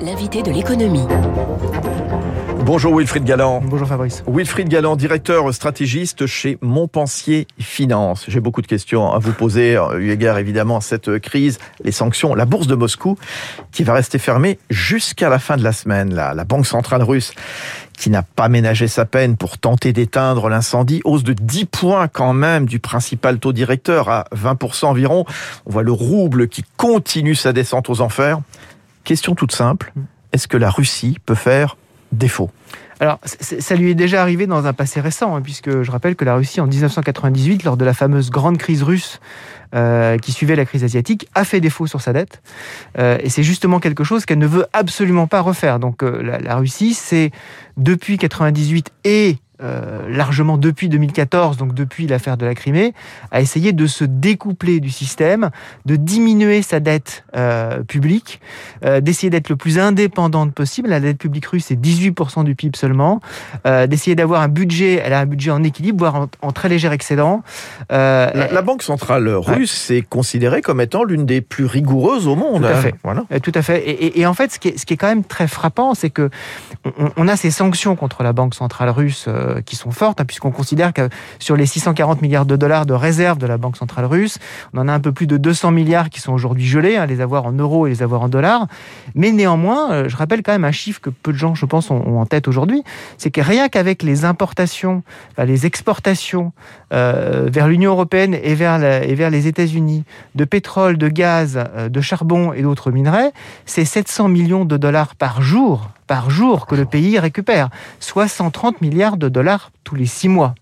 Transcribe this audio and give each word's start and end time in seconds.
L'invité 0.00 0.42
de 0.42 0.50
l'économie. 0.50 1.06
Bonjour 2.64 2.96
Wilfried 2.96 3.24
Galland. 3.24 3.62
Bonjour 3.64 3.88
Fabrice. 3.88 4.22
Wilfried 4.26 4.68
Galland, 4.68 4.96
directeur 4.96 5.52
stratégiste 5.52 6.26
chez 6.26 6.58
Montpensier 6.60 7.46
Finance. 7.58 8.24
J'ai 8.28 8.40
beaucoup 8.40 8.62
de 8.62 8.66
questions 8.66 9.12
à 9.12 9.18
vous 9.18 9.32
poser, 9.32 9.78
eu 9.98 10.10
égard 10.10 10.38
évidemment 10.38 10.76
à 10.76 10.80
cette 10.80 11.18
crise, 11.18 11.58
les 11.82 11.92
sanctions, 11.92 12.34
la 12.34 12.44
bourse 12.44 12.66
de 12.66 12.74
Moscou 12.74 13.16
qui 13.72 13.84
va 13.84 13.94
rester 13.94 14.18
fermée 14.18 14.58
jusqu'à 14.70 15.28
la 15.28 15.38
fin 15.38 15.56
de 15.56 15.64
la 15.64 15.72
semaine. 15.72 16.14
La, 16.14 16.34
la 16.34 16.44
Banque 16.44 16.66
centrale 16.66 17.02
russe 17.02 17.32
qui 17.98 18.10
n'a 18.10 18.22
pas 18.22 18.48
ménagé 18.48 18.88
sa 18.88 19.04
peine 19.04 19.36
pour 19.36 19.58
tenter 19.58 19.92
d'éteindre 19.92 20.48
l'incendie, 20.48 21.00
hausse 21.04 21.24
de 21.24 21.34
10 21.34 21.66
points 21.66 22.08
quand 22.08 22.32
même 22.32 22.66
du 22.66 22.80
principal 22.80 23.38
taux 23.38 23.52
directeur 23.52 24.08
à 24.08 24.24
20% 24.34 24.86
environ. 24.86 25.24
On 25.66 25.70
voit 25.70 25.82
le 25.82 25.92
rouble 25.92 26.48
qui 26.48 26.64
continue 26.76 27.34
sa 27.34 27.52
descente 27.52 27.90
aux 27.90 28.00
enfers. 28.00 28.40
Question 29.04 29.34
toute 29.34 29.52
simple, 29.52 29.92
est-ce 30.32 30.48
que 30.48 30.56
la 30.56 30.70
Russie 30.70 31.18
peut 31.26 31.34
faire 31.34 31.76
défaut? 32.12 32.50
Alors, 33.00 33.18
ça 33.24 33.74
lui 33.74 33.90
est 33.90 33.96
déjà 33.96 34.22
arrivé 34.22 34.46
dans 34.46 34.64
un 34.66 34.72
passé 34.72 35.00
récent, 35.00 35.34
hein, 35.34 35.40
puisque 35.42 35.82
je 35.82 35.90
rappelle 35.90 36.14
que 36.14 36.24
la 36.24 36.36
Russie, 36.36 36.60
en 36.60 36.68
1998, 36.68 37.64
lors 37.64 37.76
de 37.76 37.84
la 37.84 37.94
fameuse 37.94 38.30
grande 38.30 38.58
crise 38.58 38.84
russe 38.84 39.20
euh, 39.74 40.18
qui 40.18 40.30
suivait 40.30 40.54
la 40.54 40.64
crise 40.64 40.84
asiatique, 40.84 41.26
a 41.34 41.44
fait 41.44 41.60
défaut 41.60 41.88
sur 41.88 42.00
sa 42.00 42.12
dette. 42.12 42.42
Euh, 42.98 43.18
et 43.20 43.28
c'est 43.28 43.42
justement 43.42 43.80
quelque 43.80 44.04
chose 44.04 44.24
qu'elle 44.24 44.38
ne 44.38 44.46
veut 44.46 44.66
absolument 44.72 45.26
pas 45.26 45.40
refaire. 45.40 45.80
Donc, 45.80 46.04
euh, 46.04 46.22
la, 46.22 46.38
la, 46.38 46.54
Russie, 46.54 46.94
c'est 46.94 47.32
depuis 47.76 48.18
98 48.18 48.92
et 49.02 49.38
euh, 49.62 50.08
largement 50.08 50.58
depuis 50.58 50.88
2014, 50.88 51.56
donc 51.56 51.74
depuis 51.74 52.06
l'affaire 52.06 52.36
de 52.36 52.44
la 52.44 52.54
Crimée, 52.54 52.94
a 53.30 53.40
essayé 53.40 53.72
de 53.72 53.86
se 53.86 54.04
découpler 54.04 54.80
du 54.80 54.90
système, 54.90 55.50
de 55.86 55.96
diminuer 55.96 56.62
sa 56.62 56.80
dette 56.80 57.24
euh, 57.36 57.82
publique, 57.84 58.40
euh, 58.84 59.00
d'essayer 59.00 59.30
d'être 59.30 59.48
le 59.48 59.56
plus 59.56 59.78
indépendante 59.78 60.52
possible. 60.52 60.88
La 60.88 61.00
dette 61.00 61.18
publique 61.18 61.46
russe 61.46 61.70
est 61.70 61.80
18% 61.80 62.44
du 62.44 62.54
PIB 62.54 62.76
seulement, 62.76 63.20
d'essayer 63.64 64.16
d'avoir 64.16 64.42
un 64.42 64.48
budget, 64.48 65.00
elle 65.04 65.12
a 65.12 65.20
un 65.20 65.26
budget 65.26 65.50
en 65.50 65.62
équilibre, 65.62 65.98
voire 65.98 66.14
en, 66.16 66.28
en 66.40 66.52
très 66.52 66.68
léger 66.68 66.90
excédent. 66.90 67.42
La, 67.90 68.32
la, 68.32 68.62
Banque 68.62 68.82
centrale 68.82 69.28
russe 69.28 69.90
ouais. 69.90 69.98
est 69.98 70.02
considérée 70.02 70.62
comme 70.62 70.80
étant 70.80 71.04
l'une 71.04 71.26
des 71.26 71.40
plus 71.40 71.66
rigoureuses 71.66 72.26
au 72.26 72.36
monde. 72.36 72.62
Tout 72.62 72.68
à 72.68 72.76
hein. 72.76 72.80
fait. 72.80 72.94
Voilà. 73.02 73.24
Tout 73.42 73.52
à 73.54 73.62
fait. 73.62 73.80
Et, 73.88 74.06
et, 74.06 74.20
et, 74.20 74.26
en 74.26 74.34
fait, 74.34 74.52
ce 74.52 74.58
qui, 74.58 74.68
est, 74.68 74.78
ce 74.78 74.86
qui 74.86 74.94
est 74.94 74.96
quand 74.96 75.08
même 75.08 75.24
très 75.24 75.48
frappant, 75.48 75.94
c'est 75.94 76.10
que 76.10 76.30
on, 76.98 77.10
on, 77.16 77.28
a 77.28 77.36
ces 77.36 77.50
sanctions 77.50 77.96
contre 77.96 78.22
la 78.22 78.32
Banque 78.32 78.54
centrale 78.54 78.90
russe 78.90 79.28
qui 79.60 79.76
sont 79.76 79.90
fortes, 79.90 80.20
hein, 80.20 80.24
puisqu'on 80.24 80.50
considère 80.50 80.92
que 80.92 81.08
sur 81.38 81.56
les 81.56 81.66
640 81.66 82.22
milliards 82.22 82.46
de 82.46 82.56
dollars 82.56 82.86
de 82.86 82.94
réserves 82.94 83.38
de 83.38 83.46
la 83.46 83.58
Banque 83.58 83.76
centrale 83.76 84.06
russe, 84.06 84.38
on 84.72 84.78
en 84.78 84.88
a 84.88 84.92
un 84.92 85.00
peu 85.00 85.12
plus 85.12 85.26
de 85.26 85.36
200 85.36 85.70
milliards 85.70 86.10
qui 86.10 86.20
sont 86.20 86.32
aujourd'hui 86.32 86.66
gelés, 86.66 86.96
hein, 86.96 87.06
les 87.06 87.20
avoir 87.20 87.46
en 87.46 87.52
euros 87.52 87.86
et 87.86 87.90
les 87.90 88.02
avoir 88.02 88.22
en 88.22 88.28
dollars. 88.28 88.66
Mais 89.14 89.32
néanmoins, 89.32 89.92
euh, 89.92 90.08
je 90.08 90.16
rappelle 90.16 90.42
quand 90.42 90.52
même 90.52 90.64
un 90.64 90.72
chiffre 90.72 91.00
que 91.00 91.10
peu 91.10 91.32
de 91.32 91.38
gens, 91.38 91.54
je 91.54 91.66
pense, 91.66 91.90
ont, 91.90 92.20
en 92.20 92.26
tête 92.26 92.48
aujourd'hui, 92.48 92.82
c'est 93.18 93.30
que 93.30 93.40
rien 93.40 93.68
qu'avec 93.68 94.02
les 94.02 94.24
importations, 94.24 95.02
les 95.38 95.66
exportations 95.66 96.52
euh, 96.92 97.48
vers 97.50 97.68
l'Union 97.68 97.92
européenne 97.92 98.34
et 98.34 98.54
vers, 98.54 98.78
les 98.78 99.46
États-Unis 99.46 100.04
de 100.34 100.44
pétrole, 100.44 100.98
de 100.98 101.08
gaz, 101.08 101.58
euh, 101.76 101.88
de 101.88 102.00
charbon 102.00 102.52
et 102.52 102.62
d'autres 102.62 102.90
minerais, 102.90 103.32
c'est 103.66 103.84
700 103.84 104.28
millions 104.28 104.64
de 104.64 104.76
dollars 104.76 105.14
par 105.14 105.42
jour 105.42 105.90
par 106.12 106.28
jour 106.28 106.66
que 106.66 106.74
le 106.74 106.84
pays 106.84 107.18
récupère, 107.18 107.70
soit 107.98 108.28
130 108.28 108.82
milliards 108.82 109.16
de 109.16 109.30
dollars 109.30 109.70
tous 109.82 109.94
les 109.94 110.04
six 110.04 110.28
mois. 110.28 110.54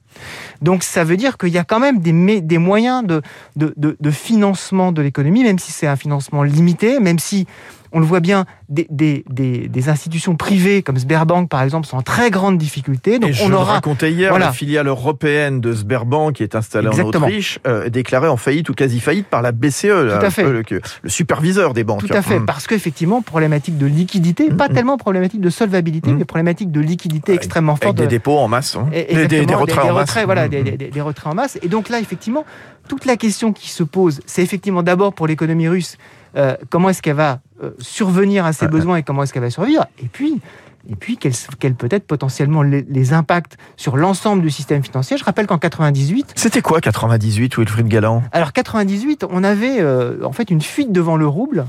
Donc 0.62 0.84
ça 0.84 1.02
veut 1.02 1.16
dire 1.16 1.38
qu'il 1.38 1.48
y 1.48 1.58
a 1.58 1.64
quand 1.64 1.80
même 1.80 1.98
des, 1.98 2.40
des 2.40 2.58
moyens 2.58 3.04
de, 3.04 3.20
de, 3.56 3.74
de, 3.76 3.96
de 3.98 4.10
financement 4.12 4.92
de 4.92 5.02
l'économie, 5.02 5.42
même 5.42 5.58
si 5.58 5.72
c'est 5.72 5.88
un 5.88 5.96
financement 5.96 6.44
limité, 6.44 7.00
même 7.00 7.18
si 7.18 7.48
on 7.92 8.00
le 8.00 8.06
voit 8.06 8.20
bien, 8.20 8.44
des, 8.68 8.86
des, 8.90 9.24
des, 9.28 9.68
des, 9.68 9.88
institutions 9.88 10.36
privées 10.36 10.82
comme 10.82 10.96
Sberbank, 10.96 11.48
par 11.48 11.62
exemple, 11.62 11.86
sont 11.86 11.96
en 11.96 12.02
très 12.02 12.30
grande 12.30 12.58
difficulté. 12.58 13.18
Donc, 13.18 13.30
Et 13.30 13.42
on 13.42 13.48
je 13.48 13.52
aura... 13.52 13.64
le 13.64 13.70
racontais 13.72 14.12
hier, 14.12 14.30
voilà. 14.30 14.46
la 14.46 14.52
filiale 14.52 14.86
européenne 14.86 15.60
de 15.60 15.72
Sberbank, 15.72 16.36
qui 16.36 16.42
est 16.42 16.54
installée 16.54 16.88
Exactement. 16.88 17.24
en 17.24 17.28
Autriche, 17.28 17.58
euh, 17.66 17.88
déclarée 17.88 18.28
en 18.28 18.36
faillite 18.36 18.68
ou 18.68 18.74
quasi 18.74 19.00
faillite 19.00 19.26
par 19.26 19.42
la 19.42 19.52
BCE, 19.52 19.82
Tout 19.82 19.88
là, 19.88 20.18
à 20.18 20.30
fait. 20.30 20.44
Le, 20.44 20.62
le, 21.02 21.08
superviseur 21.08 21.74
des 21.74 21.84
banques. 21.84 22.06
Tout 22.06 22.14
à 22.14 22.22
fait, 22.22 22.38
mmh. 22.38 22.46
parce 22.46 22.66
qu'effectivement, 22.66 23.22
problématique 23.22 23.78
de 23.78 23.86
liquidité, 23.86 24.50
mmh. 24.50 24.56
pas 24.56 24.68
tellement 24.68 24.96
problématique 24.96 25.40
de 25.40 25.50
solvabilité, 25.50 26.12
mais 26.12 26.24
problématique 26.24 26.70
de 26.70 26.80
liquidité 26.80 27.34
extrêmement 27.34 27.76
forte. 27.76 27.98
Avec 27.98 28.08
des 28.08 28.16
dépôts 28.16 28.38
en 28.38 28.48
masse, 28.48 28.76
hein. 28.76 28.88
des, 28.90 29.26
des, 29.26 29.46
des, 29.46 29.54
retraits 29.54 29.84
en 29.84 29.92
masse. 29.92 30.10
Retraits, 30.10 30.24
voilà, 30.24 30.48
des 30.48 31.00
retraits 31.00 31.32
en 31.32 31.34
masse. 31.34 31.58
Et 31.62 31.68
donc 31.68 31.88
là, 31.88 31.98
effectivement, 31.98 32.44
toute 32.88 33.04
la 33.04 33.16
question 33.16 33.52
qui 33.52 33.70
se 33.70 33.82
pose, 33.82 34.20
c'est 34.26 34.42
effectivement 34.42 34.82
d'abord 34.82 35.12
pour 35.12 35.26
l'économie 35.26 35.68
russe, 35.68 35.96
euh, 36.36 36.56
comment 36.68 36.88
est-ce 36.90 37.02
qu'elle 37.02 37.16
va 37.16 37.40
euh, 37.62 37.70
survenir 37.78 38.44
à 38.44 38.52
ses 38.52 38.68
besoins 38.68 38.96
et 38.96 39.02
comment 39.02 39.22
est-ce 39.22 39.32
qu'elle 39.32 39.42
va 39.42 39.50
survivre? 39.50 39.86
Et 40.02 40.06
puis, 40.06 40.40
et 40.88 40.96
puis 40.96 41.16
quels, 41.16 41.34
quels 41.58 41.74
peut-être 41.74 42.06
potentiellement 42.06 42.62
les, 42.62 42.82
les, 42.88 43.12
impacts 43.12 43.58
sur 43.76 43.96
l'ensemble 43.96 44.42
du 44.42 44.50
système 44.50 44.82
financier. 44.82 45.16
Je 45.16 45.24
rappelle 45.24 45.46
qu'en 45.46 45.58
98... 45.58 46.32
C'était 46.36 46.62
quoi 46.62 46.80
98, 46.80 47.56
Wilfried 47.58 47.88
Galland? 47.88 48.22
Alors 48.32 48.52
98, 48.52 49.24
on 49.28 49.44
avait 49.44 49.80
euh, 49.80 50.24
en 50.24 50.32
fait 50.32 50.50
une 50.50 50.62
fuite 50.62 50.92
devant 50.92 51.16
le 51.16 51.26
rouble 51.26 51.66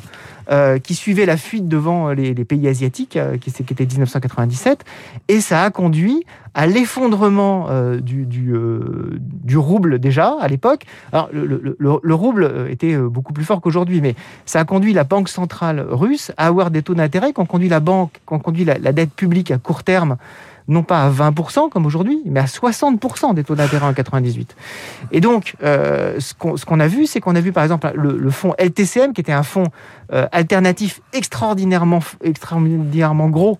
euh, 0.50 0.80
qui 0.80 0.96
suivait 0.96 1.26
la 1.26 1.38
fuite 1.38 1.68
devant 1.68 2.12
les, 2.12 2.34
les 2.34 2.46
pays 2.46 2.68
asiatiques, 2.68 3.18
euh, 3.18 3.38
qui, 3.38 3.52
qui, 3.52 3.74
était 3.74 3.86
1997, 3.86 4.84
et 5.28 5.42
ça 5.42 5.64
a 5.64 5.70
conduit 5.70 6.26
à 6.54 6.68
l'effondrement 6.68 7.68
euh, 7.70 8.00
du, 8.00 8.28
euh, 8.54 9.20
du, 9.22 9.58
rouble 9.58 10.00
déjà 10.00 10.36
à 10.40 10.48
l'époque. 10.48 10.86
Le, 11.32 11.46
le, 11.46 11.76
le, 11.78 12.00
le, 12.02 12.14
rouble 12.14 12.68
était 12.70 12.98
beaucoup 12.98 13.34
plus 13.34 13.46
fort 13.46 13.62
qu'aujourd'hui, 13.62 14.02
mais 14.02 14.16
ça 14.46 14.60
a 14.60 14.66
conduit 14.66 14.94
la 14.94 15.04
banque 15.04 15.30
centrale 15.30 15.86
russe 15.90 16.32
à 16.38 16.48
avoir 16.48 16.72
des 16.72 16.82
taux 16.82 16.96
d'intérêt 16.96 17.34
qui 17.34 17.40
ont 17.40 17.46
conduit 17.46 17.70
la 17.70 17.80
banque, 17.80 18.20
qui 18.28 18.34
ont 18.34 18.40
conduit 18.40 18.66
la, 18.66 18.78
dette 18.92 19.14
publique 19.14 19.52
à 19.52 19.58
court 19.58 19.84
terme 19.84 20.18
non 20.68 20.84
pas 20.84 21.04
à 21.04 21.10
20% 21.10 21.70
comme 21.70 21.86
aujourd'hui, 21.86 22.22
mais 22.26 22.40
à 22.40 22.46
60% 22.46 23.34
des 23.34 23.44
taux 23.44 23.56
d'intérêt 23.56 23.86
en 23.86 23.94
98. 23.94 24.56
Et 25.12 25.20
donc, 25.20 25.56
euh, 25.64 26.20
ce 26.20 26.34
qu'on 26.34 26.56
qu 26.56 26.82
a 26.82 26.88
vu, 26.88 27.08
c'est 27.08 27.20
qu'on 27.20 27.36
a 27.36 27.42
vu 27.42 27.52
par 27.52 27.64
exemple 27.64 27.92
le, 27.96 28.30
fonds 28.30 28.54
LTCM, 28.58 29.14
qui 29.14 29.22
était 29.22 29.32
un 29.32 29.44
fonds 29.44 29.68
euh, 30.14 30.28
alternatif 30.32 31.02
extraordinairement, 31.14 32.00
extraordinairement 32.24 33.30
gros, 33.30 33.58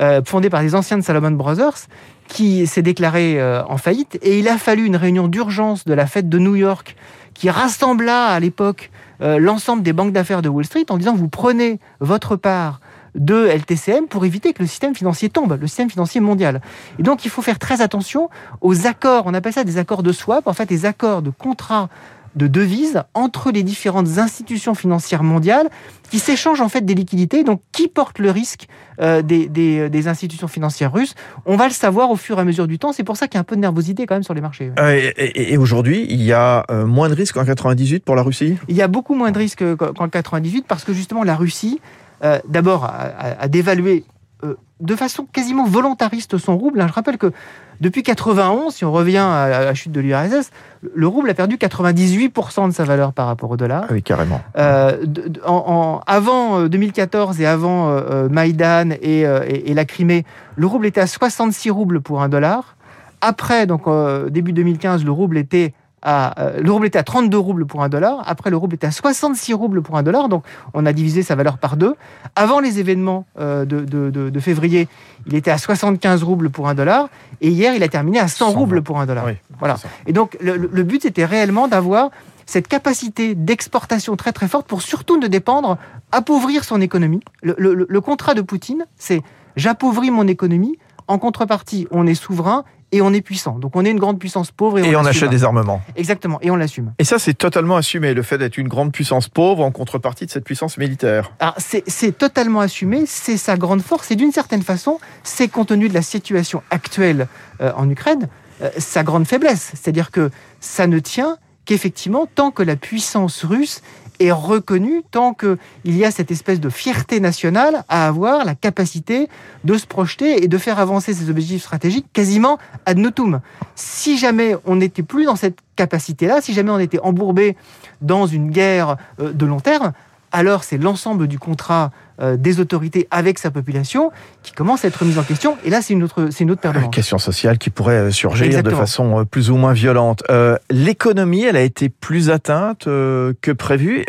euh, 0.00 0.22
fondé 0.24 0.50
par 0.50 0.62
les 0.62 0.74
anciens 0.74 0.98
de 0.98 1.02
Salomon 1.02 1.30
Brothers, 1.32 1.86
qui 2.28 2.66
s'est 2.66 2.82
déclaré 2.82 3.40
euh, 3.40 3.62
en 3.66 3.76
faillite. 3.76 4.18
Et 4.22 4.38
il 4.38 4.48
a 4.48 4.58
fallu 4.58 4.84
une 4.84 4.96
réunion 4.96 5.28
d'urgence 5.28 5.84
de 5.84 5.94
la 5.94 6.06
fête 6.06 6.28
de 6.28 6.38
New 6.38 6.56
York 6.56 6.96
qui 7.34 7.50
rassembla 7.50 8.26
à 8.26 8.40
l'époque 8.40 8.90
euh, 9.20 9.38
l'ensemble 9.38 9.82
des 9.82 9.92
banques 9.92 10.12
d'affaires 10.12 10.42
de 10.42 10.48
Wall 10.48 10.64
Street 10.64 10.86
en 10.88 10.96
disant 10.96 11.14
vous 11.14 11.28
prenez 11.28 11.78
votre 12.00 12.36
part 12.36 12.80
de 13.14 13.46
LTCM 13.46 14.06
pour 14.08 14.24
éviter 14.24 14.52
que 14.52 14.62
le 14.62 14.68
système 14.68 14.94
financier 14.94 15.28
tombe, 15.28 15.56
le 15.60 15.66
système 15.66 15.88
financier 15.88 16.20
mondial. 16.20 16.60
Et 16.98 17.02
donc, 17.02 17.24
il 17.24 17.30
faut 17.30 17.42
faire 17.42 17.60
très 17.60 17.80
attention 17.80 18.28
aux 18.60 18.86
accords, 18.88 19.24
on 19.26 19.34
appelle 19.34 19.52
ça 19.52 19.62
des 19.62 19.78
accords 19.78 20.02
de 20.02 20.10
swap, 20.10 20.48
en 20.48 20.52
fait, 20.52 20.66
des 20.66 20.84
accords 20.84 21.22
de 21.22 21.30
contrat 21.30 21.88
de 22.36 22.46
devises 22.46 23.02
entre 23.14 23.50
les 23.50 23.62
différentes 23.62 24.18
institutions 24.18 24.74
financières 24.74 25.22
mondiales 25.22 25.68
qui 26.10 26.18
s'échangent 26.18 26.60
en 26.60 26.68
fait 26.68 26.84
des 26.84 26.94
liquidités. 26.94 27.44
Donc, 27.44 27.60
qui 27.72 27.88
porte 27.88 28.18
le 28.18 28.30
risque 28.30 28.66
euh, 29.00 29.22
des, 29.22 29.48
des, 29.48 29.88
des, 29.88 30.08
institutions 30.08 30.48
financières 30.48 30.92
russes? 30.92 31.14
On 31.46 31.56
va 31.56 31.66
le 31.66 31.72
savoir 31.72 32.10
au 32.10 32.16
fur 32.16 32.38
et 32.38 32.40
à 32.40 32.44
mesure 32.44 32.66
du 32.66 32.78
temps. 32.78 32.92
C'est 32.92 33.04
pour 33.04 33.16
ça 33.16 33.26
qu'il 33.28 33.36
y 33.36 33.38
a 33.38 33.40
un 33.40 33.44
peu 33.44 33.56
de 33.56 33.60
nervosité 33.60 34.06
quand 34.06 34.14
même 34.14 34.22
sur 34.22 34.34
les 34.34 34.40
marchés. 34.40 34.72
Euh, 34.78 34.92
et, 34.92 35.12
et, 35.16 35.52
et 35.52 35.56
aujourd'hui, 35.56 36.06
il 36.08 36.22
y 36.22 36.32
a 36.32 36.64
euh, 36.70 36.86
moins 36.86 37.08
de 37.08 37.14
risques 37.14 37.34
qu'en 37.34 37.44
98 37.44 38.04
pour 38.04 38.14
la 38.14 38.22
Russie? 38.22 38.56
Il 38.68 38.76
y 38.76 38.82
a 38.82 38.88
beaucoup 38.88 39.14
moins 39.14 39.30
de 39.30 39.38
risques 39.38 39.64
qu'en 39.76 40.08
98 40.08 40.66
parce 40.66 40.84
que 40.84 40.92
justement 40.92 41.24
la 41.24 41.36
Russie 41.36 41.80
euh, 42.24 42.38
d'abord 42.48 42.84
à, 42.84 43.48
dévaluer 43.48 44.04
euh, 44.44 44.54
de 44.80 44.96
façon 44.96 45.26
quasiment 45.30 45.66
volontariste 45.66 46.38
son 46.38 46.56
rouble. 46.56 46.82
Je 46.86 46.92
rappelle 46.92 47.18
que 47.18 47.32
depuis 47.80 48.02
91, 48.02 48.74
si 48.74 48.84
on 48.84 48.92
revient 48.92 49.18
à 49.18 49.64
la 49.64 49.74
chute 49.74 49.92
de 49.92 50.00
l'URSS, 50.00 50.50
le 50.94 51.06
rouble 51.06 51.30
a 51.30 51.34
perdu 51.34 51.56
98% 51.56 52.68
de 52.68 52.74
sa 52.74 52.84
valeur 52.84 53.12
par 53.12 53.26
rapport 53.26 53.50
au 53.50 53.56
dollar. 53.56 53.84
Ah 53.88 53.92
oui, 53.92 54.02
carrément. 54.02 54.40
Euh, 54.56 54.98
de, 55.04 55.28
de, 55.28 55.40
en, 55.44 55.64
en, 55.66 56.00
avant 56.06 56.66
2014 56.66 57.40
et 57.40 57.46
avant 57.46 57.90
euh, 57.90 58.28
Maïdan 58.28 58.90
et, 58.90 59.20
et, 59.22 59.70
et, 59.70 59.74
la 59.74 59.84
Crimée, 59.84 60.24
le 60.56 60.66
rouble 60.66 60.86
était 60.86 61.00
à 61.00 61.06
66 61.06 61.70
roubles 61.70 62.00
pour 62.00 62.22
un 62.22 62.28
dollar. 62.28 62.76
Après, 63.20 63.66
donc 63.66 63.84
début 64.30 64.52
2015, 64.52 65.04
le 65.04 65.10
rouble 65.10 65.38
était 65.38 65.72
à, 66.04 66.40
euh, 66.40 66.60
le 66.60 66.70
rouble 66.70 66.86
était 66.86 66.98
à 66.98 67.02
32 67.02 67.36
roubles 67.38 67.66
pour 67.66 67.82
un 67.82 67.88
dollar. 67.88 68.22
Après, 68.26 68.50
le 68.50 68.56
rouble 68.56 68.74
était 68.74 68.86
à 68.86 68.90
66 68.90 69.54
roubles 69.54 69.82
pour 69.82 69.96
un 69.96 70.02
dollar. 70.02 70.28
Donc, 70.28 70.44
on 70.74 70.84
a 70.86 70.92
divisé 70.92 71.22
sa 71.22 71.34
valeur 71.34 71.58
par 71.58 71.76
deux. 71.76 71.94
Avant 72.36 72.60
les 72.60 72.78
événements 72.78 73.26
euh, 73.40 73.64
de, 73.64 73.80
de, 73.80 74.10
de, 74.10 74.30
de, 74.30 74.40
février, 74.40 74.86
il 75.26 75.34
était 75.34 75.50
à 75.50 75.58
75 75.58 76.22
roubles 76.22 76.50
pour 76.50 76.68
un 76.68 76.74
dollar. 76.74 77.08
Et 77.40 77.48
hier, 77.48 77.74
il 77.74 77.82
a 77.82 77.88
terminé 77.88 78.20
à 78.20 78.28
100, 78.28 78.52
100 78.52 78.58
roubles 78.58 78.82
pour 78.82 79.00
un 79.00 79.06
dollar. 79.06 79.24
Oui, 79.26 79.32
voilà. 79.58 79.76
Et 80.06 80.12
donc, 80.12 80.36
le, 80.40 80.56
le 80.56 80.82
but, 80.82 81.02
c'était 81.02 81.24
réellement 81.24 81.66
d'avoir 81.68 82.10
cette 82.46 82.68
capacité 82.68 83.34
d'exportation 83.34 84.16
très 84.16 84.32
très 84.32 84.48
forte 84.48 84.66
pour 84.66 84.82
surtout 84.82 85.18
ne 85.18 85.26
dépendre, 85.26 85.78
appauvrir 86.12 86.64
son 86.64 86.82
économie. 86.82 87.20
Le, 87.42 87.54
le, 87.58 87.86
le 87.88 88.00
contrat 88.00 88.34
de 88.34 88.42
Poutine, 88.42 88.86
c'est 88.96 89.22
j'appauvris 89.56 90.10
mon 90.10 90.28
économie. 90.28 90.78
En 91.06 91.18
contrepartie, 91.18 91.86
on 91.90 92.06
est 92.06 92.14
souverain 92.14 92.64
et 92.94 93.02
on 93.02 93.12
est 93.12 93.22
puissant. 93.22 93.58
Donc 93.58 93.74
on 93.74 93.84
est 93.84 93.90
une 93.90 93.98
grande 93.98 94.20
puissance 94.20 94.52
pauvre 94.52 94.78
et 94.78 94.82
on, 94.82 94.84
Et 94.84 94.96
on 94.96 95.02
l'assume. 95.02 95.24
achète 95.24 95.30
des 95.30 95.42
armements. 95.42 95.82
Exactement, 95.96 96.38
et 96.42 96.50
on 96.52 96.56
l'assume. 96.56 96.92
Et 97.00 97.04
ça, 97.04 97.18
c'est 97.18 97.34
totalement 97.34 97.76
assumé, 97.76 98.14
le 98.14 98.22
fait 98.22 98.38
d'être 98.38 98.56
une 98.56 98.68
grande 98.68 98.92
puissance 98.92 99.28
pauvre 99.28 99.64
en 99.64 99.72
contrepartie 99.72 100.26
de 100.26 100.30
cette 100.30 100.44
puissance 100.44 100.78
militaire. 100.78 101.32
C'est 101.58 102.16
totalement 102.16 102.60
assumé, 102.60 103.04
c'est 103.06 103.36
sa 103.36 103.56
grande 103.56 103.82
force, 103.82 104.12
et 104.12 104.16
d'une 104.16 104.30
certaine 104.30 104.62
façon, 104.62 105.00
c'est 105.24 105.48
compte 105.48 105.64
tenu 105.68 105.88
de 105.88 105.94
la 105.94 106.02
situation 106.02 106.62
actuelle 106.70 107.26
euh, 107.60 107.72
en 107.74 107.88
Ukraine, 107.90 108.28
euh, 108.62 108.70
sa 108.78 109.02
grande 109.02 109.26
faiblesse. 109.26 109.72
C'est-à-dire 109.74 110.10
que 110.12 110.30
ça 110.60 110.86
ne 110.86 111.00
tient 111.00 111.38
qu'effectivement 111.64 112.26
tant 112.32 112.50
que 112.52 112.62
la 112.62 112.76
puissance 112.76 113.44
russe 113.44 113.80
est 114.20 114.32
reconnue, 114.32 115.02
tant 115.10 115.34
qu'il 115.34 115.58
y 115.84 116.04
a 116.04 116.10
cette 116.10 116.30
espèce 116.30 116.60
de 116.60 116.68
fierté 116.68 117.20
nationale 117.20 117.84
à 117.88 118.06
avoir 118.06 118.44
la 118.44 118.54
capacité 118.54 119.28
de 119.64 119.76
se 119.76 119.86
projeter 119.86 120.44
et 120.44 120.48
de 120.48 120.58
faire 120.58 120.78
avancer 120.78 121.14
ses 121.14 121.30
objectifs 121.30 121.62
stratégiques 121.62 122.06
quasiment 122.12 122.58
ad 122.86 122.98
notum. 122.98 123.40
Si 123.74 124.18
jamais 124.18 124.56
on 124.64 124.76
n'était 124.76 125.02
plus 125.02 125.24
dans 125.24 125.36
cette 125.36 125.58
capacité-là, 125.76 126.40
si 126.40 126.52
jamais 126.52 126.70
on 126.70 126.78
était 126.78 127.00
embourbé 127.00 127.56
dans 128.00 128.26
une 128.26 128.50
guerre 128.50 128.96
euh, 129.20 129.32
de 129.32 129.46
long 129.46 129.60
terme, 129.60 129.92
alors 130.34 130.64
c'est 130.64 130.76
l'ensemble 130.78 131.26
du 131.28 131.38
contrat 131.38 131.90
euh, 132.20 132.36
des 132.36 132.60
autorités 132.60 133.08
avec 133.10 133.38
sa 133.38 133.50
population 133.50 134.12
qui 134.42 134.52
commence 134.52 134.84
à 134.84 134.88
être 134.88 135.04
mis 135.04 135.18
en 135.18 135.22
question. 135.22 135.56
Et 135.64 135.70
là, 135.70 135.80
c'est 135.82 135.94
une 135.94 136.02
autre, 136.02 136.28
c'est 136.30 136.44
une 136.44 136.50
autre 136.50 136.60
paire 136.60 136.72
de 136.72 136.78
Une 136.78 136.90
question 136.90 137.18
sociale 137.18 137.56
qui 137.58 137.70
pourrait 137.70 137.94
euh, 137.96 138.10
surgir 138.10 138.46
Exactement. 138.46 138.76
de 138.76 138.80
façon 138.80 139.20
euh, 139.20 139.24
plus 139.24 139.50
ou 139.50 139.56
moins 139.56 139.72
violente. 139.72 140.22
Euh, 140.30 140.56
L'économie, 140.70 141.42
elle 141.44 141.56
a 141.56 141.62
été 141.62 141.88
plus 141.88 142.30
atteinte 142.30 142.86
euh, 142.86 143.32
que 143.40 143.50
prévu. 143.50 144.04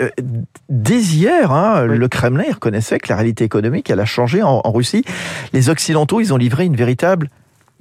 Dès 0.70 1.00
hier, 1.02 1.52
hein, 1.52 1.86
Oui. 1.88 1.98
le 1.98 2.08
Kremlin 2.08 2.44
il 2.48 2.54
reconnaissait 2.54 3.00
que 3.00 3.08
la 3.10 3.16
réalité 3.16 3.44
économique, 3.44 3.90
elle 3.90 4.00
a 4.00 4.06
changé 4.06 4.44
en, 4.44 4.62
en 4.64 4.72
Russie. 4.72 5.04
Les 5.54 5.70
Occidentaux, 5.70 6.20
ils 6.22 6.34
ont 6.34 6.38
livré 6.38 6.66
une 6.66 6.76
véritable 6.76 7.30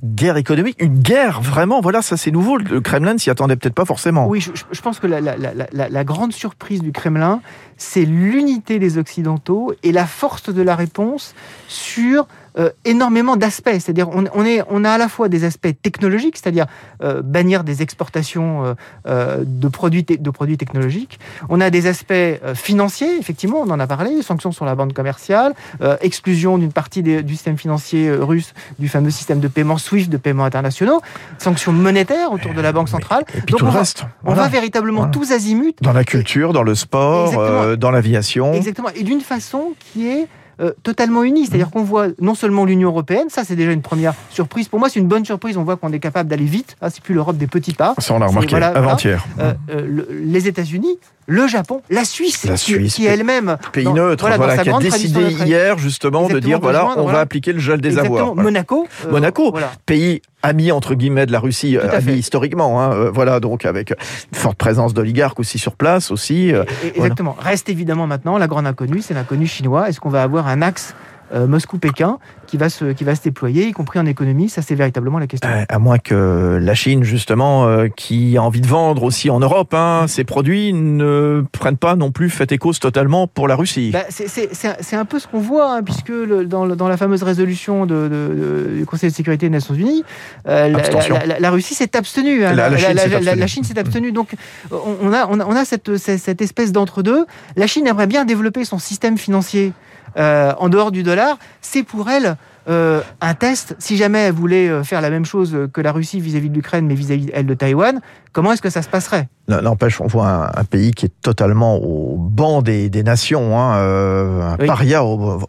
guerre 0.03 0.37
économique, 0.37 0.77
une 0.83 0.99
guerre 0.99 1.41
vraiment. 1.41 1.81
Voilà, 1.81 2.03
ça 2.03 2.17
c'est 2.19 2.31
nouveau. 2.31 2.59
Le 2.59 2.81
Kremlin 2.81 3.15
ne 3.15 3.19
s'y 3.19 3.31
attendait 3.31 3.57
peut-être 3.57 3.75
pas 3.75 3.85
forcément. 3.87 4.27
Oui, 4.27 4.41
je, 4.41 4.81
pense 4.83 4.99
que 4.99 5.07
la, 5.07 5.21
la- 5.21 5.37
la- 5.37 5.53
la- 5.73 5.89
la 5.89 6.05
grande 6.05 6.33
surprise 6.33 6.83
du 6.83 6.93
Kremlin, 6.93 7.41
c'est 7.77 8.05
l'unité 8.05 8.79
des 8.79 8.99
Occidentaux 8.99 9.73
et 9.83 9.93
la 9.93 10.07
force 10.07 10.51
de 10.53 10.63
la 10.63 10.77
réponse 10.77 11.35
sur 11.69 12.27
euh, 12.57 12.71
énormément 12.85 13.35
d'aspects. 13.37 13.69
C'est-à-dire, 13.73 14.09
on, 14.11 14.27
on 14.33 14.45
est, 14.45 14.63
on 14.71 14.85
a 14.85 14.91
à 14.93 14.99
la 14.99 15.09
fois 15.09 15.29
des 15.29 15.43
aspects 15.43 15.75
technologiques, 15.83 16.37
c'est-à-dire 16.37 16.67
euh, 17.03 17.21
bannir 17.21 17.65
des 17.65 17.83
exportations 17.83 18.77
euh, 19.09 19.43
de, 19.45 19.67
produits 19.69 20.05
de 20.05 20.31
produits 20.31 20.57
technologiques. 20.57 21.19
On 21.49 21.61
a 21.61 21.71
des 21.71 21.89
aspects 21.89 22.15
financiers, 22.55 23.19
effectivement, 23.19 23.59
on 23.61 23.71
en 23.71 23.81
a 23.81 23.89
parlé, 23.89 24.23
sanctions 24.23 24.53
sur 24.53 24.65
la 24.67 24.77
bande 24.77 24.93
commerciale, 24.93 25.55
exclusion 26.01 26.57
d'une 26.59 26.71
partie 26.73 27.03
des- 27.03 27.23
du 27.25 27.35
système 27.35 27.59
financier 27.59 28.11
russe 28.13 28.55
du 28.79 28.89
fameux 28.89 29.11
système 29.11 29.41
de 29.41 29.49
paiement 29.49 29.77
SWIFT, 29.79 30.09
de 30.09 30.17
paiement 30.17 30.45
internationaux, 30.45 31.01
sanctions 31.39 31.73
monétaires 31.73 32.31
autour 32.33 32.55
de 32.55 32.61
la 32.61 32.73
Banque 32.73 32.89
centrale. 32.89 33.25
Et 33.35 33.41
puis 33.41 33.53
Donc 33.53 33.59
tout 33.59 33.65
on 33.65 33.69
le 33.69 33.73
va- 33.73 33.79
reste. 33.81 34.05
On 34.25 34.35
va 34.35 34.47
véritablement 34.49 34.99
Voilà. 35.01 35.13
tous 35.13 35.33
azimuts. 35.33 35.75
Dans 35.81 35.93
la 35.93 36.05
culture, 36.05 36.53
dans 36.53 36.63
le 36.63 36.75
sport, 36.77 37.33
dans 37.77 37.91
l'aviation. 37.91 38.53
Exactement. 38.55 38.89
Et 38.95 39.03
d'une 39.03 39.21
façon 39.21 39.73
qui 39.93 40.09
est 40.09 40.27
euh, 40.61 40.73
totalement 40.85 41.25
unie. 41.25 41.47
C'est-à-dire 41.47 41.69
qu'on 41.71 41.83
voit 41.83 42.07
non 42.21 42.37
seulement 42.37 42.65
l'Union 42.65 42.91
européenne, 42.91 43.29
ça 43.29 43.43
c'est 43.43 43.57
déjà 43.57 43.73
une 43.73 43.83
première 43.83 44.15
surprise. 44.31 44.69
Pour 44.69 44.79
moi, 44.79 44.89
c'est 44.89 45.01
une 45.01 45.09
bonne 45.09 45.25
surprise. 45.25 45.57
On 45.57 45.65
voit 45.65 45.77
qu'on 45.77 45.93
est 45.93 45.99
capable 45.99 46.29
d'aller 46.29 46.45
vite. 46.45 46.77
Ah, 46.81 46.91
c'est 46.91 47.03
plus 47.03 47.13
l'Europe 47.13 47.37
des 47.37 47.49
petits 47.49 47.73
pas. 47.73 47.95
Ça, 47.99 48.15
on 48.15 48.21
l'a 48.21 48.27
remarqué 48.29 48.51
voilà, 48.51 48.69
avant-hier. 48.69 49.25
Euh, 49.41 49.53
euh, 49.71 49.85
le- 49.85 50.09
les 50.13 50.47
États-Unis, 50.47 50.97
le 51.27 51.49
Japon, 51.49 51.83
la 51.91 52.05
Suisse, 52.05 52.45
La 52.45 52.55
qui- 52.55 52.73
Suisse, 52.75 52.95
qui, 52.95 53.07
elle-même 53.07 53.57
Pays 53.73 53.83
dans- 53.83 53.95
neutre, 53.95 54.31
voilà, 54.37 54.59
qui 54.59 54.71
a 54.71 54.79
décidé 54.79 55.31
hier 55.45 55.77
justement 55.79 56.29
de 56.29 56.39
dire 56.39 56.61
voilà, 56.61 56.89
on 56.99 57.07
va 57.07 57.19
appliquer 57.19 57.53
le 57.53 57.59
gel 57.59 57.81
des 57.81 57.99
avoirs. 57.99 58.37
Monaco. 58.37 58.87
euh, 59.07 59.11
Monaco. 59.11 59.53
Pays 59.87 60.23
ami 60.45 60.71
entre 60.73 60.95
guillemets 60.95 61.27
de 61.27 61.33
la 61.33 61.41
Russie, 61.41 61.77
euh, 61.77 61.89
ami 61.91 62.03
fait. 62.05 62.19
historiquement, 62.19 62.81
hein, 62.81 62.93
euh, 62.93 63.11
voilà 63.11 63.41
donc 63.41 63.65
avec 63.65 63.91
une 63.91 64.39
forte 64.39 64.59
présence 64.59 64.93
d'oligarques 64.95 65.41
aussi 65.41 65.59
sur 65.59 65.75
place 65.75 66.11
aussi. 66.11 66.53
euh, 66.53 66.65
Exactement. 66.95 67.35
Reste 67.39 67.69
évidemment 67.71 68.07
maintenant 68.07 68.37
la 68.39 68.47
grande 68.47 68.67
inconnue, 68.67 69.01
c'est 69.01 69.15
l'inconnu 69.15 69.47
chinois. 69.47 69.89
Est-ce 69.89 70.01
qu'on 70.01 70.11
va 70.11 70.23
avoir 70.23 70.47
un 70.47 70.61
axe 70.63 70.95
euh, 71.33 71.47
Moscou-Pékin 71.47 72.19
qui 72.47 72.57
va 72.59 72.69
se 72.69 72.93
qui 72.93 73.05
va 73.05 73.15
se 73.15 73.23
déployer, 73.23 73.67
y 73.69 73.73
compris 73.73 73.99
en 73.99 74.07
économie 74.07 74.49
Ça, 74.49 74.61
c'est 74.63 74.75
véritablement 74.75 75.19
la 75.19 75.27
question. 75.27 75.49
euh, 75.49 75.65
à 75.69 75.79
moins 75.79 75.99
que 75.99 76.59
la 76.61 76.75
Chine 76.75 77.03
justement, 77.03 77.67
euh, 77.67 77.89
qui 77.89 78.37
a 78.37 78.43
envie 78.43 78.61
de 78.61 78.67
vendre 78.67 79.03
aussi 79.05 79.31
en 79.31 79.41
Europe, 79.41 79.73
hein, 79.75 80.05
ses 80.07 80.25
produits 80.25 80.73
ne 80.73 81.45
prennent 81.53 81.77
pas 81.79 81.97
non 81.97 82.11
plus 82.11 82.29
fait 82.31 82.53
et 82.53 82.59
cause 82.59 82.79
totalement 82.79 83.27
pour 83.27 83.49
la 83.49 83.57
Russie. 83.57 83.91
Bah, 83.93 84.05
c'est- 84.11 84.97
un- 84.97 85.05
peu 85.05 85.19
ce 85.19 85.27
qu'on 85.27 85.41
voit, 85.41 85.77
hein, 85.77 85.83
puisque 85.83 86.09
le- 86.09 86.47
dans, 86.47 86.67
dans 86.67 86.89
la 86.89 86.97
fameuse 86.97 87.23
résolution 87.23 87.85
de- 87.87 87.95
de- 88.09 88.09
de- 88.09 88.79
du 88.79 88.87
Conseil 88.87 89.11
de 89.11 89.15
sécurité 89.15 89.47
des 89.47 89.51
Nations 89.51 89.75
Unies, 89.75 90.05
la, 90.47 91.51
Russie 91.51 91.75
s'est 91.75 91.97
abstenue. 91.97 92.45
hein. 92.45 92.53
La- 92.55 92.69
la 92.71 92.77
Chine 92.79 92.97
s'est 92.99 93.15
abstenue. 93.15 93.39
la 93.41 93.47
Chine 93.47 93.65
s'est 93.65 93.79
abstenue. 93.79 94.13
Donc, 94.13 94.35
on, 94.71 95.13
a, 95.13 95.27
on 95.29 95.41
a, 95.41 95.45
on 95.47 95.53
a 95.57 95.65
cette, 95.65 95.97
cette, 95.97 96.21
cette 96.21 96.43
espèce 96.43 96.73
d'entre-deux. 96.73 97.27
La 97.57 97.67
Chine 97.67 97.87
aimerait 97.87 98.07
bien 98.07 98.25
développer 98.25 98.65
son 98.65 98.79
système 98.79 99.19
financier 99.19 99.73
euh, 100.17 100.53
en 100.59 100.69
dehors 100.69 100.91
du 100.93 101.03
dollar. 101.03 101.39
C'est 101.61 101.83
pour 101.83 102.11
elle 102.11 102.37
euh, 102.69 103.03
un 103.21 103.35
test. 103.35 103.77
Si 103.79 103.97
jamais 103.97 104.21
elle 104.21 104.33
voulait 104.33 104.69
euh, 104.69 104.83
faire 104.85 105.01
la 105.01 105.11
même 105.11 105.25
chose 105.27 105.57
que 105.73 105.81
la 105.81 105.93
Russie 105.93 106.21
vis-à-vis 106.21 106.49
de 106.49 106.55
l'Ukraine, 106.55 106.87
mais 106.87 106.95
vis-à-vis 106.95 107.31
elle 107.35 107.47
de 107.47 107.55
Taïwan, 107.55 108.01
comment 108.33 108.53
est-ce 108.53 108.63
que 108.63 108.71
ça 108.71 108.81
se 108.83 108.89
passerait? 108.89 109.29
N'empêche, 109.49 110.01
on 110.01 110.07
voit 110.07 110.29
un, 110.29 110.61
un 110.61 110.65
pays 110.65 110.93
qui 110.93 111.07
est 111.07 111.13
totalement 111.21 111.77
au 111.77 112.17
banc 112.19 112.63
des, 112.63 112.89
des 112.89 113.03
nations, 113.03 113.59
hein, 113.61 113.77
euh, 113.77 114.41
un 114.43 114.57
Oui. 114.59 114.67
paria, 114.67 115.05
au- 115.05 115.43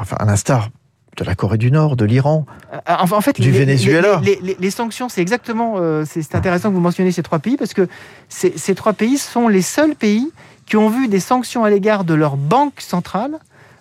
enfin 0.00 0.16
à 0.18 0.24
l'instar 0.24 0.70
de 1.16 1.24
la 1.24 1.34
Corée 1.34 1.58
du 1.58 1.70
Nord, 1.70 1.96
de 1.96 2.04
l'Iran. 2.04 2.46
En, 2.88 3.02
en 3.16 3.20
fait, 3.20 3.38
Du 3.40 3.50
les, 3.50 3.58
Venezuela. 3.58 4.20
Les, 4.22 4.36
les- 4.36 4.40
les- 4.42 4.56
les 4.58 4.70
sanctions, 4.70 5.08
c'est 5.08 5.20
exactement. 5.20 5.74
euh, 5.78 6.04
c'est 6.06 6.22
c'est 6.22 6.34
intéressant 6.34 6.70
que 6.70 6.74
vous 6.74 6.80
mentionniez 6.80 7.12
ces 7.12 7.22
trois 7.22 7.38
pays 7.40 7.56
parce 7.56 7.74
que 7.74 7.88
ces, 8.28 8.52
ces 8.56 8.74
trois 8.74 8.92
pays 8.94 9.18
sont 9.18 9.46
les 9.46 9.62
seuls 9.62 9.94
pays 9.94 10.32
qui 10.66 10.76
ont 10.76 10.88
vu 10.88 11.08
des 11.08 11.20
sanctions 11.20 11.64
à 11.64 11.70
l'égard 11.70 12.04
de 12.04 12.14
leur 12.14 12.36
banque 12.36 12.80
centrale 12.80 13.32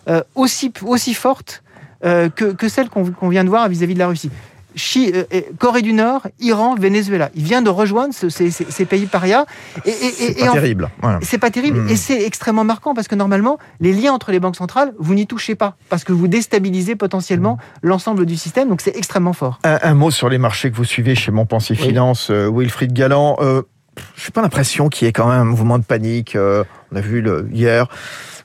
euh, 0.09 0.21
aussi, 0.35 0.73
aussi 0.85 1.13
fortes 1.13 1.63
euh, 2.05 2.29
que, 2.29 2.45
que 2.53 2.67
celles 2.69 2.89
qu'on 2.89 3.11
qu'on 3.11 3.29
vient 3.29 3.43
de 3.43 3.49
voir 3.49 3.67
vis-à-vis 3.69 3.93
de 3.93 3.99
la 3.99 4.07
Russie. 4.07 4.31
Chi- 4.75 5.11
euh, 5.13 5.23
Corée 5.57 5.81
du 5.81 5.93
Nord, 5.93 6.27
Iran, 6.39 6.75
Venezuela. 6.75 7.31
Il 7.35 7.43
vient 7.43 7.61
de 7.63 7.69
rejoindre 7.71 8.13
ce- 8.13 8.29
ces, 8.29 8.51
ces- 8.51 8.67
ces 8.69 8.85
pays 8.85 9.07
parias. 9.07 9.45
Et, 9.83 9.91
C'est 9.91 10.35
pas 10.39 10.49
en- 10.51 10.53
terrible. 10.53 10.89
Voilà. 11.01 11.19
c'est 11.23 11.39
pas 11.39 11.49
terrible 11.49 11.89
et 11.89 11.95
c'est 11.95 12.23
extrêmement 12.23 12.63
marquant 12.63 12.93
parce 12.93 13.07
que 13.07 13.15
normalement, 13.15 13.57
les 13.81 13.91
liens 13.91 14.13
entre 14.13 14.31
les 14.31 14.39
banques 14.39 14.55
centrales, 14.55 14.93
vous 14.99 15.15
n'y 15.15 15.25
touchez 15.25 15.55
pas 15.55 15.75
parce 15.89 16.03
que 16.03 16.13
vous 16.13 16.27
déstabilisez 16.27 16.95
potentiellement 16.95 17.55
Mm. 17.83 17.87
l'ensemble 17.87 18.25
du 18.27 18.37
système. 18.37 18.69
Donc 18.69 18.79
c'est 18.81 18.95
extrêmement 18.95 19.33
fort. 19.33 19.59
Un, 19.63 19.79
un 19.81 19.93
mot 19.95 20.11
sur 20.11 20.29
les 20.29 20.37
marchés 20.37 20.69
que 20.71 20.77
vous 20.77 20.85
suivez 20.85 21.15
chez 21.15 21.31
Montpensier 21.31 21.75
Oui. 21.77 21.87
Finance, 21.87 22.29
euh, 22.29 22.49
Wilfried 22.53 22.93
Galland. 22.93 23.37
Je 23.41 24.27
n'ai 24.27 24.31
pas 24.33 24.41
l'impression 24.43 24.87
qu'il 24.87 25.07
y 25.07 25.09
ait 25.09 25.13
quand 25.13 25.27
même 25.27 25.41
un 25.41 25.43
mouvement 25.45 25.77
de 25.79 25.83
panique. 25.83 26.37
On 26.91 26.95
a 26.95 27.01
vu 27.01 27.21
le, 27.21 27.49
hier 27.51 27.87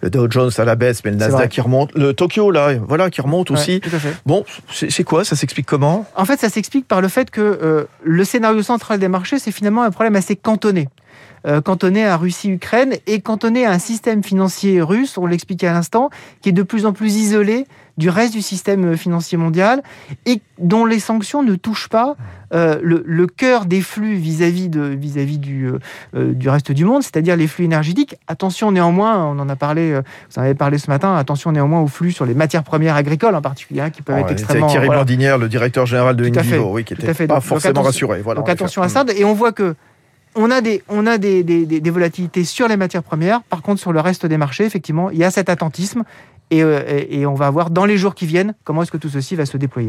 le 0.04 0.10
Dow 0.10 0.30
Jones 0.30 0.50
à 0.58 0.64
la 0.64 0.76
baisse, 0.76 1.02
mais 1.04 1.10
le 1.12 1.16
Nasdaq 1.16 1.50
qui 1.50 1.60
remonte. 1.62 1.90
Le 1.94 2.12
Tokyo, 2.12 2.50
là, 2.50 2.74
voilà, 2.86 3.08
qui 3.08 3.22
remonte 3.22 3.48
Ouais, 3.50 3.56
aussi. 3.56 3.80
Bon, 4.26 4.44
c'est 4.70 4.90
c'est 4.90 5.02
quoi? 5.02 5.24
Ça 5.24 5.34
s'explique 5.34 5.66
comment? 5.66 6.06
En 6.14 6.26
fait, 6.26 6.38
ça 6.38 6.50
s'explique 6.50 6.86
par 6.86 7.00
le 7.00 7.08
fait 7.08 7.30
que 7.30 7.40
euh, 7.40 7.84
le 8.02 8.24
scénario 8.24 8.62
central 8.62 8.98
des 8.98 9.08
marchés, 9.08 9.38
c'est 9.38 9.50
finalement 9.50 9.82
un 9.82 9.90
problème 9.90 10.14
assez 10.16 10.36
cantonné. 10.36 10.88
Euh, 11.46 11.60
cantonné 11.60 12.06
à 12.06 12.16
Russie-Ukraine 12.16 12.94
et 13.06 13.20
cantonné 13.20 13.66
à 13.66 13.70
un 13.72 13.78
système 13.78 14.22
financier 14.24 14.80
russe, 14.80 15.18
on 15.18 15.26
l'expliquait 15.26 15.66
à 15.66 15.74
l'instant, 15.74 16.08
qui 16.40 16.48
est 16.48 16.52
de 16.52 16.62
plus 16.62 16.86
en 16.86 16.92
plus 16.94 17.16
isolé 17.16 17.66
du 17.98 18.08
reste 18.08 18.32
du 18.32 18.40
système 18.42 18.96
financier 18.96 19.36
mondial 19.38 19.82
et 20.26 20.40
dont 20.58 20.84
les 20.86 20.98
sanctions 20.98 21.42
ne 21.42 21.54
touchent 21.54 21.88
pas 21.90 22.16
euh, 22.54 22.80
le, 22.82 23.04
le 23.06 23.26
cœur 23.26 23.66
des 23.66 23.82
flux 23.82 24.14
vis-à-vis 24.14 24.68
de 24.68 24.80
vis-à-vis 24.80 25.38
du, 25.38 25.66
euh, 25.66 25.78
euh, 26.16 26.32
du 26.32 26.48
reste 26.48 26.72
du 26.72 26.84
monde, 26.86 27.02
c'est-à-dire 27.02 27.36
les 27.36 27.46
flux 27.46 27.66
énergétiques. 27.66 28.16
Attention 28.26 28.72
néanmoins, 28.72 29.24
on 29.26 29.38
en 29.38 29.48
a 29.48 29.54
parlé, 29.54 29.92
euh, 29.92 30.02
vous 30.30 30.40
en 30.40 30.44
avez 30.44 30.54
parlé 30.54 30.78
ce 30.78 30.90
matin. 30.90 31.14
Attention 31.14 31.52
néanmoins 31.52 31.80
aux 31.82 31.86
flux 31.88 32.10
sur 32.12 32.24
les 32.24 32.34
matières 32.34 32.64
premières 32.64 32.96
agricoles 32.96 33.34
en 33.34 33.42
particulier, 33.42 33.82
hein, 33.82 33.90
qui 33.90 34.02
peuvent 34.02 34.18
être 34.18 34.26
Ouais, 34.26 34.32
extrêmement. 34.32 34.66
C'est 34.68 34.72
Thierry 34.72 34.86
voilà. 34.86 35.02
Blandinière, 35.04 35.38
le 35.38 35.48
directeur 35.48 35.84
général 35.86 36.16
de 36.16 36.24
Indivo, 36.24 36.72
oui, 36.72 36.84
qui 36.84 36.94
n'était 36.94 37.26
pas 37.26 37.34
Donc- 37.34 37.42
forcément 37.44 37.82
rassuré. 37.82 38.22
Voilà, 38.22 38.40
Donc 38.40 38.48
attention 38.48 38.82
à 38.82 38.88
ça. 38.88 39.04
Et 39.16 39.24
on 39.24 39.34
voit 39.34 39.52
que 39.52 39.74
on 40.34 40.50
a, 40.50 40.60
des, 40.60 40.82
on 40.88 41.06
a 41.06 41.18
des, 41.18 41.42
des- 41.42 41.66
des- 41.66 41.80
des 41.80 41.90
volatilités 41.90 42.44
sur 42.44 42.68
les 42.68 42.76
matières 42.76 43.02
premières. 43.02 43.42
Par 43.44 43.62
contre, 43.62 43.80
sur 43.80 43.92
le 43.92 44.00
reste 44.00 44.26
des 44.26 44.38
marchés, 44.38 44.64
effectivement, 44.64 45.10
il 45.10 45.18
y 45.18 45.24
a 45.24 45.30
cet 45.30 45.48
attentisme. 45.48 46.02
Et, 46.50 46.62
euh, 46.62 46.82
et- 46.86 47.20
et 47.20 47.26
on 47.26 47.32
va 47.34 47.48
voir 47.50 47.70
dans 47.70 47.86
les 47.86 47.96
jours 47.96 48.14
qui 48.14 48.26
viennent 48.26 48.54
comment 48.64 48.82
est-ce 48.82 48.92
que 48.92 48.98
tout 48.98 49.08
ceci 49.08 49.34
va 49.34 49.46
se 49.46 49.56
déployer. 49.56 49.88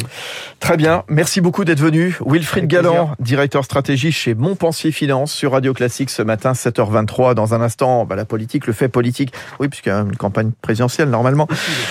Très 0.62 0.78
bien, 0.78 1.04
merci 1.10 1.42
beaucoup 1.42 1.66
d'être 1.66 1.82
venu. 1.82 2.18
Wilfried 2.26 2.66
Galland, 2.68 3.12
directeur 3.20 3.66
stratégie 3.66 4.14
chez 4.14 4.34
Montpensier 4.36 4.94
Finance 4.94 5.34
sur 5.34 5.52
Radio 5.52 5.74
Classique 5.74 6.10
ce 6.10 6.22
matin 6.22 6.54
7h23. 6.54 7.34
Dans 7.36 7.54
un 7.54 7.62
instant, 7.62 8.06
bah, 8.06 8.16
la 8.16 8.24
politique, 8.24 8.68
le 8.68 8.74
fait 8.74 8.88
politique. 8.88 9.34
Oui, 9.60 9.68
puisqu'il 9.68 9.90
y 9.90 9.92
a 9.92 10.00
une 10.00 10.16
campagne 10.16 10.52
présidentielle 10.62 11.10
normalement. 11.10 11.48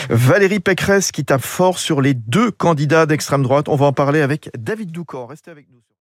Valérie 0.09 0.61
Pécresse 0.61 1.13
qui 1.13 1.27
tape 1.27 1.43
fort 1.45 1.79
sur 1.79 2.01
les 2.01 2.15
deux 2.15 2.51
candidats 2.51 3.05
d'extrême 3.05 3.43
droite. 3.43 3.69
On 3.69 3.77
va 3.77 3.85
en 3.85 3.93
parler 3.93 4.23
avec 4.23 4.49
David 4.59 4.91
Doucan. 4.93 5.27
Restez 5.27 5.51
avec 5.51 5.67
nous. 5.71 5.81